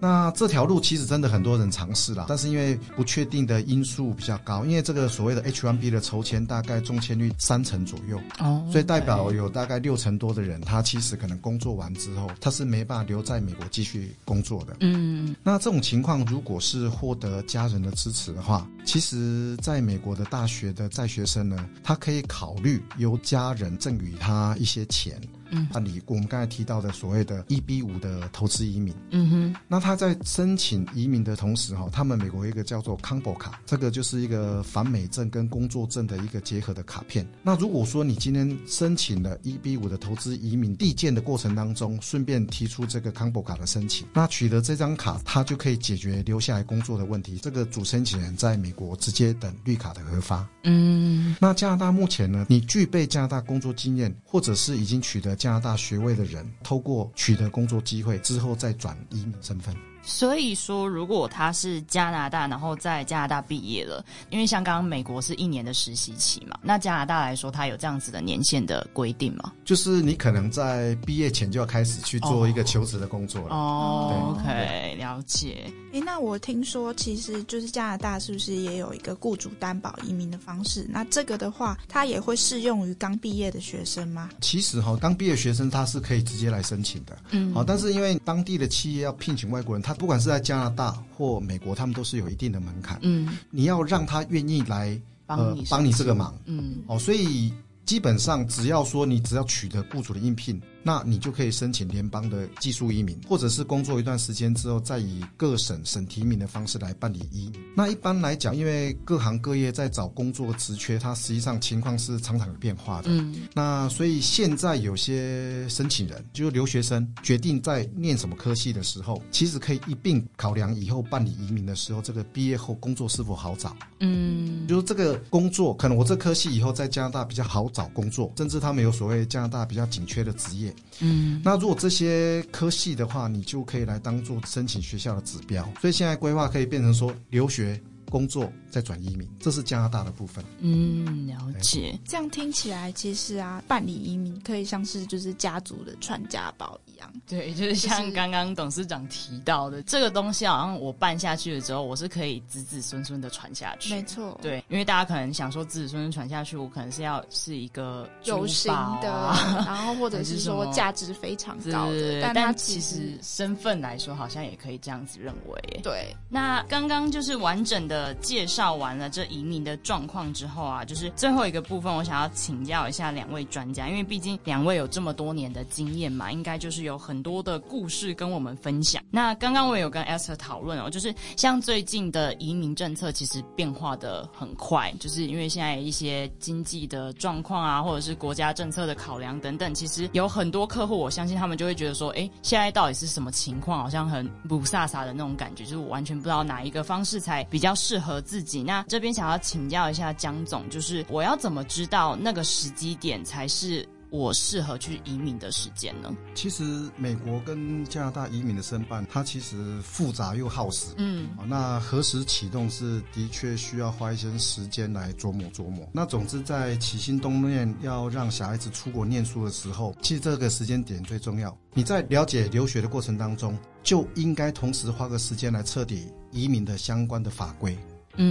[0.00, 14.76] 那这条路其实真的很多人尝试了，但是因为不确定的因素比较高，因为这个所谓的 H1B 的抽签大概中签率三成左右，哦，所以代表有大概六成多的人，他其实可能工作完之后，他是没办法留在美国继续工作的。
[14.80, 25.20] 嗯，那这种情况如果是获得家人的支持的话，其实在美国的大学的在学生呢，他可以考虑由家人赠予他一些钱。
[25.50, 28.94] 嗯，办理我们刚才提到的所谓的 EB 五的投资移民。
[29.10, 37.26] 嗯哼，那他在申请移民的同时，哈，他们美国一个叫做 Combo 卡，这个就是一个返美证跟工作证的一个结合的卡片。
[37.42, 47.38] 那如果说你今天申请了 EB 五的投资移民递件的过程当中，顺便提出这个 Combo 卡的申请，那取得这张卡，他就可以解决留下来工作的问题。
[47.42, 50.46] 这个主申请人在美国直接等绿卡的核发。
[50.64, 59.74] 嗯，那加拿大目前呢，你具备加拿大工作经验，或者是已经取得加拿大学位的人，透过取得工作机会之后，再转移民身份。
[60.08, 69.52] 所以说，如果他是加拿大，然后在加拿大毕业了，因为像刚刚美国是一年的实习期嘛，那加拿大来说，它有这样子的年限的规定吗？
[69.66, 73.54] 就是你可能在毕业前就要开始去做一个求职的工作了。
[73.54, 75.70] 哦，OK，了解。
[75.92, 80.86] 哎，那我听说，其实就是加拿大是不是也有一个雇主担保移民的方式？
[80.88, 84.30] 那这个的话，它也会适用于刚毕业的学生吗？
[84.40, 87.18] 其实哈，刚毕业学生他是可以直接来申请的。
[87.30, 92.98] 嗯，好，但是因为当地的企业要聘请外国人，他不管是在加拿大或美国，他们都是有一定的门槛。
[93.02, 96.34] 嗯，你要让他愿意来帮你帮你这个忙。
[96.46, 97.52] 嗯，哦，所以
[97.84, 100.60] 基本上只要说你只要取得雇主的应聘。
[100.82, 107.60] 那你就可以申请联邦的技术移民，或者是工作一段时间之后，再以各省省提名的方式来办理移民。
[107.76, 113.10] 那一般来讲，因为各行各业在找工作职缺，它实际上情况是常常有变化的。
[113.10, 123.76] 嗯，那所以现在有些申请人，就是留学生，决定在念什么科系的时候，其实可以一并考量以后办理移民的时候，这个毕业后工作是否好找。
[124.00, 130.67] 嗯，就是这个工作，可能我这科系以后在加拿大比较好找工作，甚至他们有所谓加拿大比较紧缺的职业。
[131.00, 135.62] 嗯，那如果这些科系的话，你就可以来当做申请学校的指标。
[135.80, 137.80] 所以现在规划可以变成说留学。
[138.10, 140.42] 工作再转移民，这是加拿大的部分。
[140.60, 141.94] 嗯，了解。
[142.06, 147.12] 这样听起来，其实啊，办理移民可以像是就是家族的传家宝一样。
[147.28, 153.94] 对，就是像刚刚董事长提到的，这个东西好像我办下去了之后，我是可以子子孙孙的传下去。
[153.94, 154.38] 没错。
[154.40, 159.08] 对，因为大家可能想说子子孙孙传下去，我可能是要是一个有形的，
[159.66, 162.32] 然后或者是说价值非常高的。
[162.32, 165.80] 但其实身份来说，好像也可以这样子认为。
[165.82, 166.16] 对。
[166.30, 167.98] 那刚刚就是完整的。
[167.98, 179.00] 的介绍完了这移民的状况之后啊，就是最后一个部分，我想要请教一下两位专家，因为毕竟两位有这么多年的经验嘛，应该就是有很多的故事跟我们分享。
[179.10, 193.78] 那刚刚我也有跟 Esther 讨论哦，就是像最近的移民政策其实变化的很快，就是因为现在一些经济的状况啊，或者是国家政策的考量等等，其实有很多客户，我相信他们就会觉得说，哎，现在到底是什么情况？
[193.78, 198.62] 好像很不飒飒的那种感觉，就是我完全不知道哪一个方式才比较适合自己。
[198.62, 203.86] 那这边想要请教一下江总，就是我要怎么知道那个时机点才是？
[204.10, 206.14] 我适合去移民的时间呢？
[206.34, 206.64] 其实
[206.96, 210.94] 美国跟加拿大移民的申办，它其实复杂又耗时。
[210.96, 215.88] 嗯，那何时启动是的确需要花一些时间来琢磨琢磨。
[215.92, 221.56] 那总之在起心动念要让小孩子出国念书的时候，其实这个时间点最重要。
[221.74, 227.78] 你在了解留学的过程当中，就应该同时花个时间来彻底移民的相关的法规。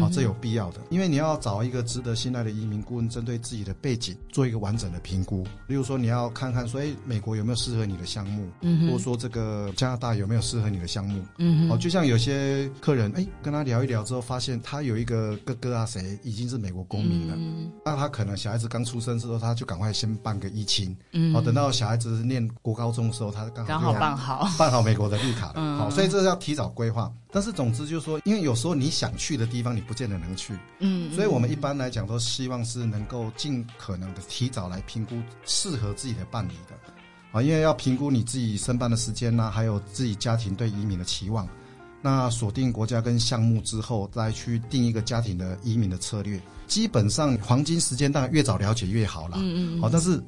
[0.02, 5.46] 哦，这有必要的，因为你要找一个值得信赖的移民顾问，针对自己的背景做一个完整的评估。
[5.68, 11.24] 例如说，你要看看说，哎，美国有没有适合你的项目，嗯或者说这个加拿大有没有适合你的项目。
[11.38, 17.38] 嗯，哦，就像有些客人，哎，跟他聊一聊之后，发现他有一个哥哥啊，谁已经是美国公民了，
[17.86, 20.96] 那他可能小孩子刚出生之后，他就赶快先办个移亲。
[21.14, 25.54] 嗯，哦，等到小孩子念国高中的时候，他刚好办好办好美国的绿卡。
[25.56, 27.12] 嗯，好，所以这要提早规划。
[27.38, 36.76] 但是总之就是说，因为有时候你想去的地方，你不见得能去，嗯，所以我们一般来讲都希望是能够尽可能的提早来评估适合自己的办理的，
[37.32, 41.48] 啊，因为要评估你自己申办的时间呐，还有自己家庭对移民的期望，
[42.02, 50.20] 那锁定国家跟项目之后，再去定一个家庭的移民的策略，基本上黄金时间当然越早了解越好了，嗯嗯，好，但是。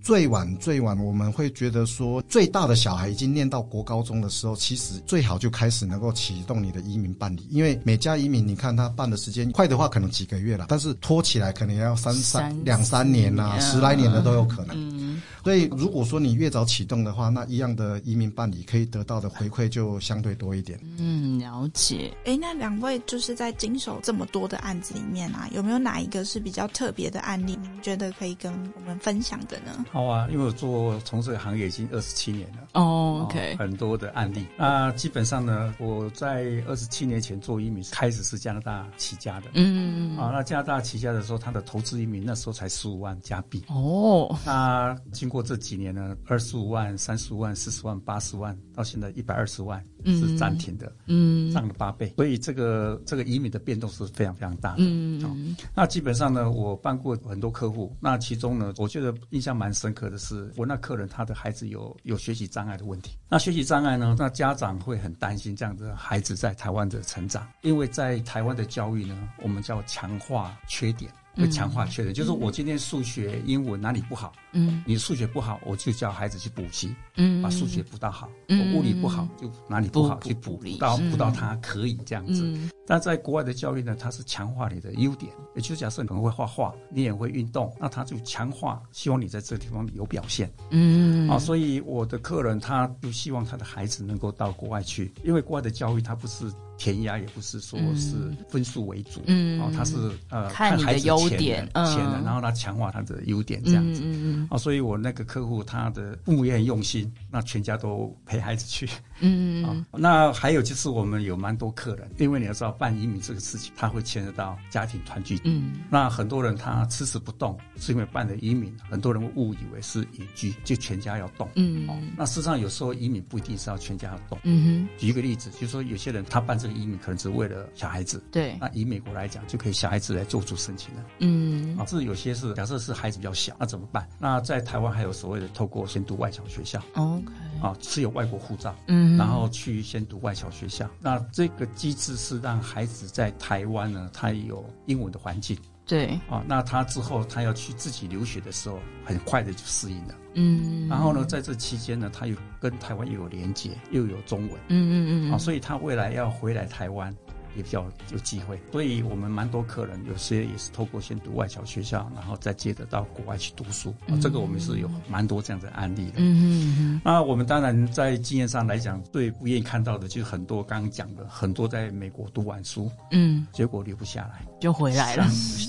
[0.00, 15.02] 最晚最晚，我们会觉得说，最大的小孩已经念到国高中的时候，其实最好就开始能够启动你的移民办理，因为每家移民，你看他办的时间快的话，可能几个月了，但是拖起来可能要三三两三年呐，十来年的都有可能。
[15.44, 20.78] 所以，如果说你越早启动的话，那一样的移民办理可以得到的回馈就相对多一点。
[20.98, 22.16] 嗯，了解。
[22.24, 27.58] 哎，那两位就是在经手这么多的案子里面啊，有没有哪一个是比较特别的案例？
[27.60, 29.81] 您觉得可以跟我们分享的呢？
[29.90, 32.68] 好啊，因为我做从事行业已经二十七年了。
[32.74, 34.46] 哦，OK，很多的案例。
[34.56, 39.48] 那基本上呢，我在二十七年前做移民，开始是加拿大起家的。
[39.54, 40.18] 嗯嗯。
[40.18, 43.64] 啊，那加拿大起家的时候，他的投资移民那时候才十五万加币。
[43.68, 44.38] 哦。
[44.44, 52.12] 那经过这几年呢，二十五万、三十五万、四十万、八十万，到现在一百二十万是暂停的，嗯，涨了八倍。
[52.16, 54.76] 所以这个这个移民的变动是非常非常大的。
[54.78, 63.16] 嗯，那基本上呢，我办过很多客户，那其中呢，我觉得印象蛮深刻的是，我那客人他的孩子有有学习障碍的问题。
[63.28, 71.10] 那学习障碍呢，那家长会很担心这样的孩子在台湾的成长，因为在台湾的教育呢，我们叫强化缺点。
[71.34, 78.28] 会强化缺点，就是我今天数学、英文哪里不好，嗯，你数学不好，我就叫孩子去补习，嗯，把数学补到好。
[78.48, 82.56] 我物理不好，就哪里不好去补，到补到他可以这样子。
[82.86, 90.52] 但在国外的教育呢，它是强化你的优点，也就假设你可能会画画，你也会运动，那他就强化，希望你在这个地方有表现。
[90.70, 96.52] 嗯，啊，所以我的客人他就希望他的孩子能够到国外去，因为国外的教育它不是。
[96.78, 98.14] 填鸭也不是说是
[98.48, 99.94] 分数为主，嗯，哦，他是
[100.30, 108.88] 呃看你的优点，潜能，然后他强化他的优点这样子，嗯嗯，哦，所以我那个客户他的父母也很用心，那全家都陪孩子去，
[109.20, 126.71] 嗯嗯，啊， 那还有就是我们有蛮多客人，因为你要知道办移民这个事情，他会牵涉到家庭团聚，嗯，那很多人他迟迟不动，是因为办了移民，很多人误以为是移居，就全家要动，嗯，哦，那事实上有时候移民不一定是要全家要动，嗯哼，举一个例子，就是说有些人他办这个。
[126.72, 128.56] 移民可能只为了小孩子，对。
[128.60, 131.04] 那以美国来讲，就可以小孩子来做出申请了。
[131.20, 134.08] 嗯，啊，这有些是假设是孩子比较小，那怎么办？
[134.18, 137.32] 那在台湾还有所谓的透过先读外侨学校，OK，
[137.62, 140.88] 啊，持有外国护照，嗯，然后去先读外侨学校。
[141.00, 145.56] 那这个机制是让孩子在台湾呢，他有英文的环境。
[145.86, 150.14] 对啊，那他之后他要去自己留学的时候，很快的就适应了。
[150.34, 154.60] 嗯，然后呢，在这期间呢，他又跟台湾又有连接，又有中文。
[154.68, 157.14] 嗯嗯嗯，啊，所以他未来要回来台湾。
[157.56, 163.94] 也比较有机会，所以我们蛮多客人有些也是透过先读外侨学校，然后再接着到国外去读书。
[164.20, 166.14] 这个我们是有蛮多这样的案例的。
[166.16, 175.26] 嗯嗯那我们当然在经验上来讲，最不愿意看到的就是很多刚刚讲的，很多在美国读完书，嗯，结果留不下来，就回来了，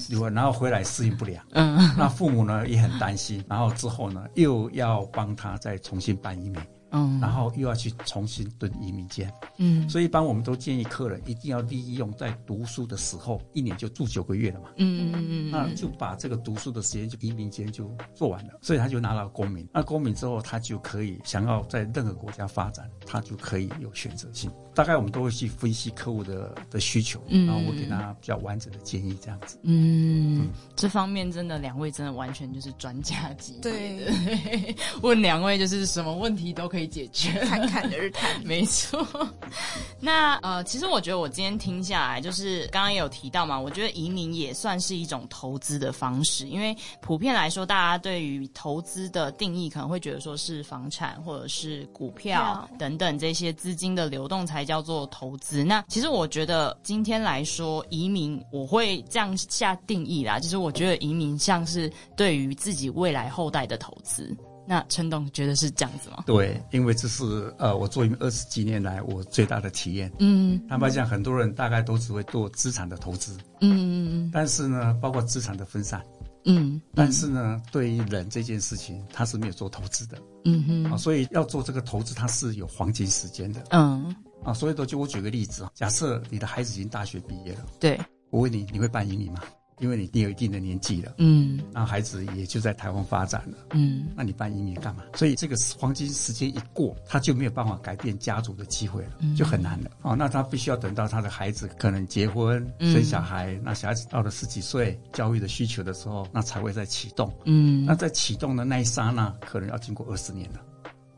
[0.09, 1.41] 留然后回来适应不了。
[1.51, 1.73] 嗯。
[1.97, 6.59] 那父母呢也很担心，然后之后呢又要帮他再重新办移民。
[6.93, 24.49] 嗯，然后又要去重新蹲移民监，嗯，所以一般我们都建议客人一定要利用在读书的时候，一年就住九个月了嘛，嗯嗯嗯，那就把这个读书的时间就移民监就做完了，所以他就拿到公民，那公民之后他就可以想要在任何国家发展，他就可以有选择性。
[24.75, 29.59] 大概我们都会去分析客户的的需求，然后我给他比较完整的建议，这样子。
[29.61, 33.59] 嗯，这方面真的两位真的完全就是专家级。
[33.61, 34.03] 对，
[35.03, 38.29] 问两位就是什么问题都可以解决，侃侃而谈。
[38.43, 39.07] 没错。
[40.01, 54.63] 那呃，其实我觉得我今天听下来，就是刚刚也有提到嘛，我觉得移民也算是一种投资的方式，因为普遍来说，大家对于投资的定义可能会觉得说是房产或者是股票等等这些资金的流动才。
[54.63, 55.61] 叫做投资。
[55.61, 60.39] 那其实我觉得今天来说，移民我会这样下定义啦。
[60.39, 64.33] 就是我觉得移民像是对于自己未来后代的投资。
[64.65, 66.23] 那陈董觉得是这样子吗？
[66.25, 70.11] 对，因为这是呃，我做二十几年来我最大的体验。
[70.19, 73.37] 嗯，坦白讲，很多人大概都只会做资产的投资。
[73.61, 74.31] 嗯嗯嗯。
[74.33, 76.01] 但是呢，包括资产的分散。
[76.45, 76.81] 嗯。
[76.95, 80.17] 但是呢，对于人这件事情，他是没有做投资的。
[80.45, 80.91] 嗯哼。
[80.91, 83.63] 啊，所以要做这个投资，它是有黄金时间的。
[83.71, 84.15] 嗯。
[84.43, 87.99] 啊，所以都就我举个例子啊，假设你的孩子已经大学毕业了，对，
[88.29, 89.39] 我问你，你会办移民吗？
[89.83, 95.03] 因为你你有一定的年纪了，嗯，然后孩子也就在台湾发展了，嗯，那你办移民干嘛？
[95.13, 99.91] 所以这个黄金时间一过，他就没有办法改变家族的机会了，就很难了。
[100.03, 110.61] 哦，那他必须要等到他的孩子可能结婚生小孩，那小孩子到了十几岁，教育的需求的时候，那才会再启动，嗯，那在启动的那一刹那，可能要经过二十年了。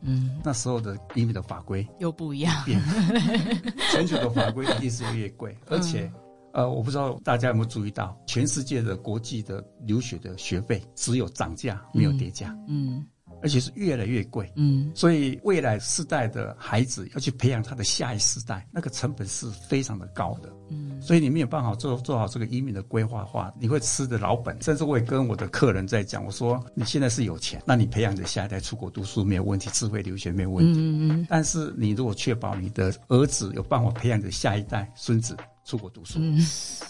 [0.07, 2.53] 嗯，那时候的移民的法规又不一样，
[3.91, 6.11] 全球的法规一定是越贵，而且，
[6.56, 13.06] 呃，我不知道大家有没有注意到，全世界的国际的留学的学费只有涨价没有跌价，嗯。
[13.41, 24.60] 而且是越来越贵，嗯，所以未来世代的孩子要去培养他的下一世代，那个成本是非常的高的，嗯，所以你没有办法做做好这个移民的规划的话，你会吃的老本。
[24.64, 35.36] 甚至我也跟我的客人在讲，我说你现在是有钱，那你培养的下一代出国读书没有问题，智慧留学没有问题，嗯嗯，但是你如果确保你的儿子有办法培养的下一代孙子。
[35.66, 36.20] 出国读书，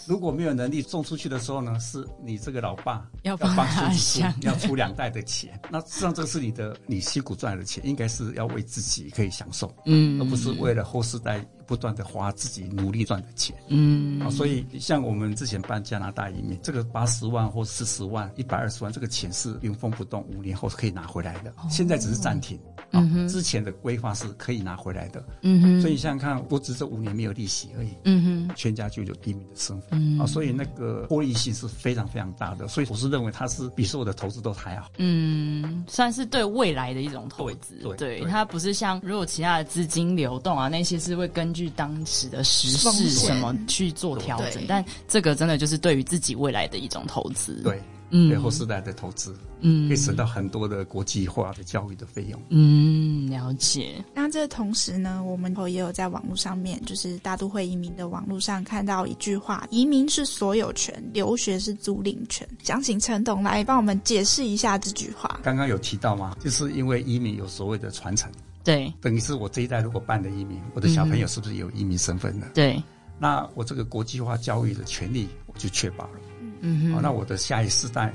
[0.06, 5.58] 如果没有能力送出去的时候呢，是你这个老爸要帮孙子出，要出两代的钱。
[5.70, 11.44] 那实际上这个是你的，你辛苦赚来的钱，应该是要为自己可以享受，嗯，而不是为了后世代。
[11.66, 21.52] 不断的花自己努力赚的钱，嗯，啊，所以像我们之前办加拿大移民，这个八十万或四十万、一百二十万，这个钱是原封不动，五年后是可以拿回来的。
[21.68, 22.56] 现在只是暂停，
[22.90, 25.24] 啊，之前的规划是可以拿回来的。
[25.42, 32.68] 嗯哼，所以你想想看，我只这五年没有利息而已，嗯哼，全家就有低迷的身份，啊，所以那个获利性是非常非常大的。
[32.68, 34.90] 所以我是认为它是比所有的投资都还好。
[34.98, 37.76] 嗯，算是对未来的一种投资。
[37.82, 47.60] 对，对，它不是像如果其他的资金流动啊那些是会根据当时的时事什么去做调整，但这个真的就是对于自己未来的一种投资。
[47.62, 52.40] 对，嗯，后世代的投资，嗯，可以省到很多的国际化的教育的费用。
[52.50, 54.04] 嗯，了解。
[54.14, 62.46] 那这同时呢，我们也有在网络上面，就是大都会移民的网络上看到一句话：移民是所有权，留学是租赁权。
[62.62, 65.40] 想请陈董来帮我们解释一下这句话。
[65.42, 66.36] 刚刚有提到吗？
[66.40, 68.30] 就是因为移民有所谓的传承。
[68.62, 72.48] 对，等于是我这一代如果办的移民，我的小朋友是不是有移民身份呢？
[72.52, 72.82] 对，
[73.18, 76.20] 那我这个国际化教育的权利我就确保了。
[76.60, 78.12] 嗯哼，那我的下一世代，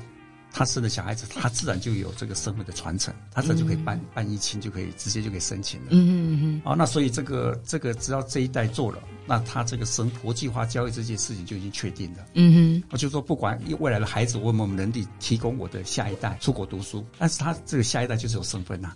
[0.52, 5.88] 他生的小孩子，他自然就有这个身份的传承，他这就可以办办一亲，就可以直接就可以申请了。
[5.92, 6.62] 嗯哼哼。
[6.66, 12.26] 哦，那所以这个这个只要这一代做了，那他这个生国际化教育这件事情就已经确定了。
[12.34, 18.94] 嗯哼，我就说不管未来的孩子，我有没有能力提供我的下一代出国读书，但是他这个下一代就是有身份呐。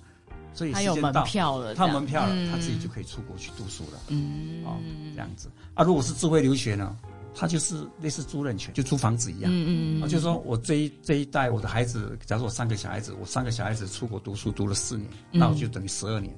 [0.53, 3.99] 所以他有门票了，他有门票了，他自己就可以出国去读书了。
[4.07, 4.79] 嗯，哦，
[5.13, 5.83] 这样子啊。
[5.83, 6.95] 如果是智慧留学呢，
[7.35, 9.51] 他就是类似租赁权，就租房子一样。
[9.51, 10.09] 嗯嗯嗯。
[10.09, 16.33] 就是说我这一这一代我的孩子，假如我三个小孩子，我三个小孩子出国读书读了四年，那我就等于十二年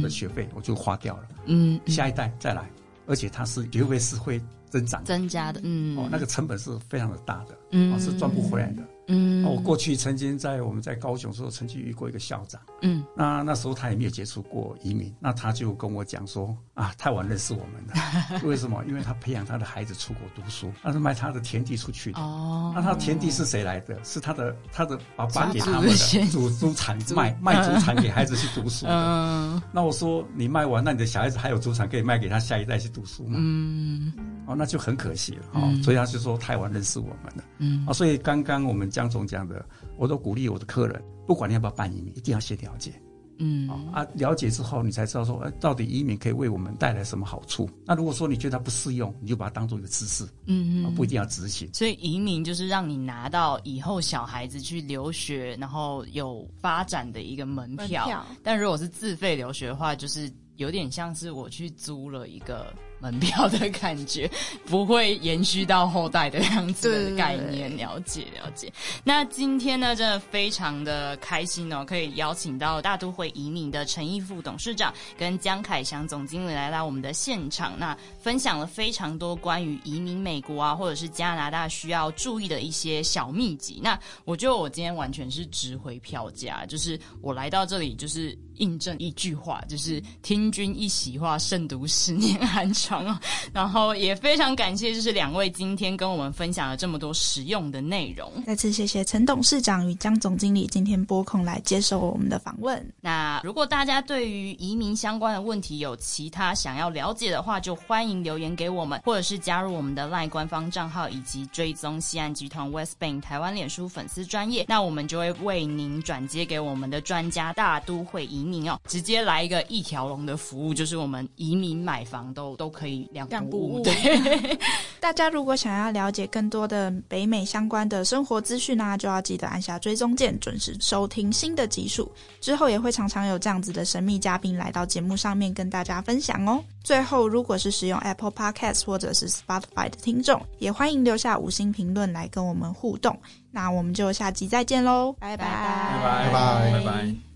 [0.00, 1.28] 的学费我就花掉了。
[1.46, 2.70] 嗯，下一代再来，
[3.06, 5.60] 而且他是学费是会增长增加的。
[5.62, 8.82] 嗯，哦，那个成本是非常的大的，嗯，是赚不回来的。
[9.10, 12.60] 嗯，我过去曾经在我们在高雄时候，曾经遇过一个校长。
[12.82, 18.40] 嗯，那那时候他也没有接触过移民，那他就跟我讲说啊，太晚认识我们了。
[18.46, 18.84] 为什么？
[18.86, 22.20] 因为他培养他的孩子出国读书，那是卖他的田地出去的。
[22.20, 23.98] 哦，那他田地是谁来的？
[24.04, 28.92] 是他的他的爸爸给他们的，祖祖产卖卖祖产 给孩子去读书的。
[28.92, 33.34] 嗯，那我说你卖完，那你的小孩子还有祖产可以卖给他下一代去读书吗？
[33.36, 34.12] 嗯，
[34.46, 35.46] 哦，那就很可惜了。
[35.54, 37.44] 哦，所以他就说太晚认识我们了。
[37.58, 38.99] 嗯，啊，所以刚刚我们讲。
[39.00, 39.64] 江总讲的，
[39.96, 42.92] 我都鼓励我的客人，不管你要不要办移民，一定要先了解，
[43.38, 47.66] 嗯啊，了解之后你才知道说，哎，到底移民可以为我们带来什么好处？
[47.86, 51.66] 那如果说你觉得它不适用，你就把它当做一个知识，嗯嗯，不一定要执行。
[51.72, 58.22] 所以移民就是让你拿到以后小孩子去留学，然后有发展的一个门票。
[58.42, 62.66] 但如果是自费留学的话，就是有点像是我去租了一个。
[63.00, 64.30] 门票的感觉
[64.66, 68.72] 不会延续到后代的样子的概念，了解了解。
[69.02, 83.80] 那今天呢，真的非常的开心哦，可以邀请到大都会移民的陈义富董事长跟江凯祥总经理来到我们的现场，那分享了非常多关于移民美国啊，或者是加拿大需要注意的一些小秘籍。
[83.82, 92.89] 那我觉得我今天完全是值回票价，就是我来到这里就是印证一句话，就是听君一席话，胜读十年寒窗。
[93.52, 98.30] 然后也非常感谢，就是两位今天跟我们分享了这么多实用的内容。
[98.46, 102.84] 再次谢谢陈董事长与江总经理今天拨空来接受我们的访问。
[103.00, 114.64] 那如果大家对于移民相关的问题有其他想要了解的话，就欢迎留言给我们，或者是加入我们的赖官方账号，以及追踪西岸集团 West Bank 台湾脸书粉丝专业。
[114.66, 122.70] 那我们就会为您转接给我们的专家大都会移民哦，直接来一个一条龙的服务，就是我们移民买房都都。
[122.79, 123.80] 可以两不误。
[123.82, 124.58] 对，
[125.00, 132.10] 大家如果想要了解更多的北美相关的生活资讯呢，就要记得按下追踪键，准时收听新的集数。
[132.40, 136.62] 之后也会常常有这样子的神秘嘉宾来到节目上面跟大家分享哦。
[136.82, 143.18] 最后，如果是使用 Apple Podcast 或者是 Spotify 的听众，也欢迎留下五星评论来跟我们互动。
[143.50, 147.29] 那我们就下集再见喽，拜拜拜拜拜拜。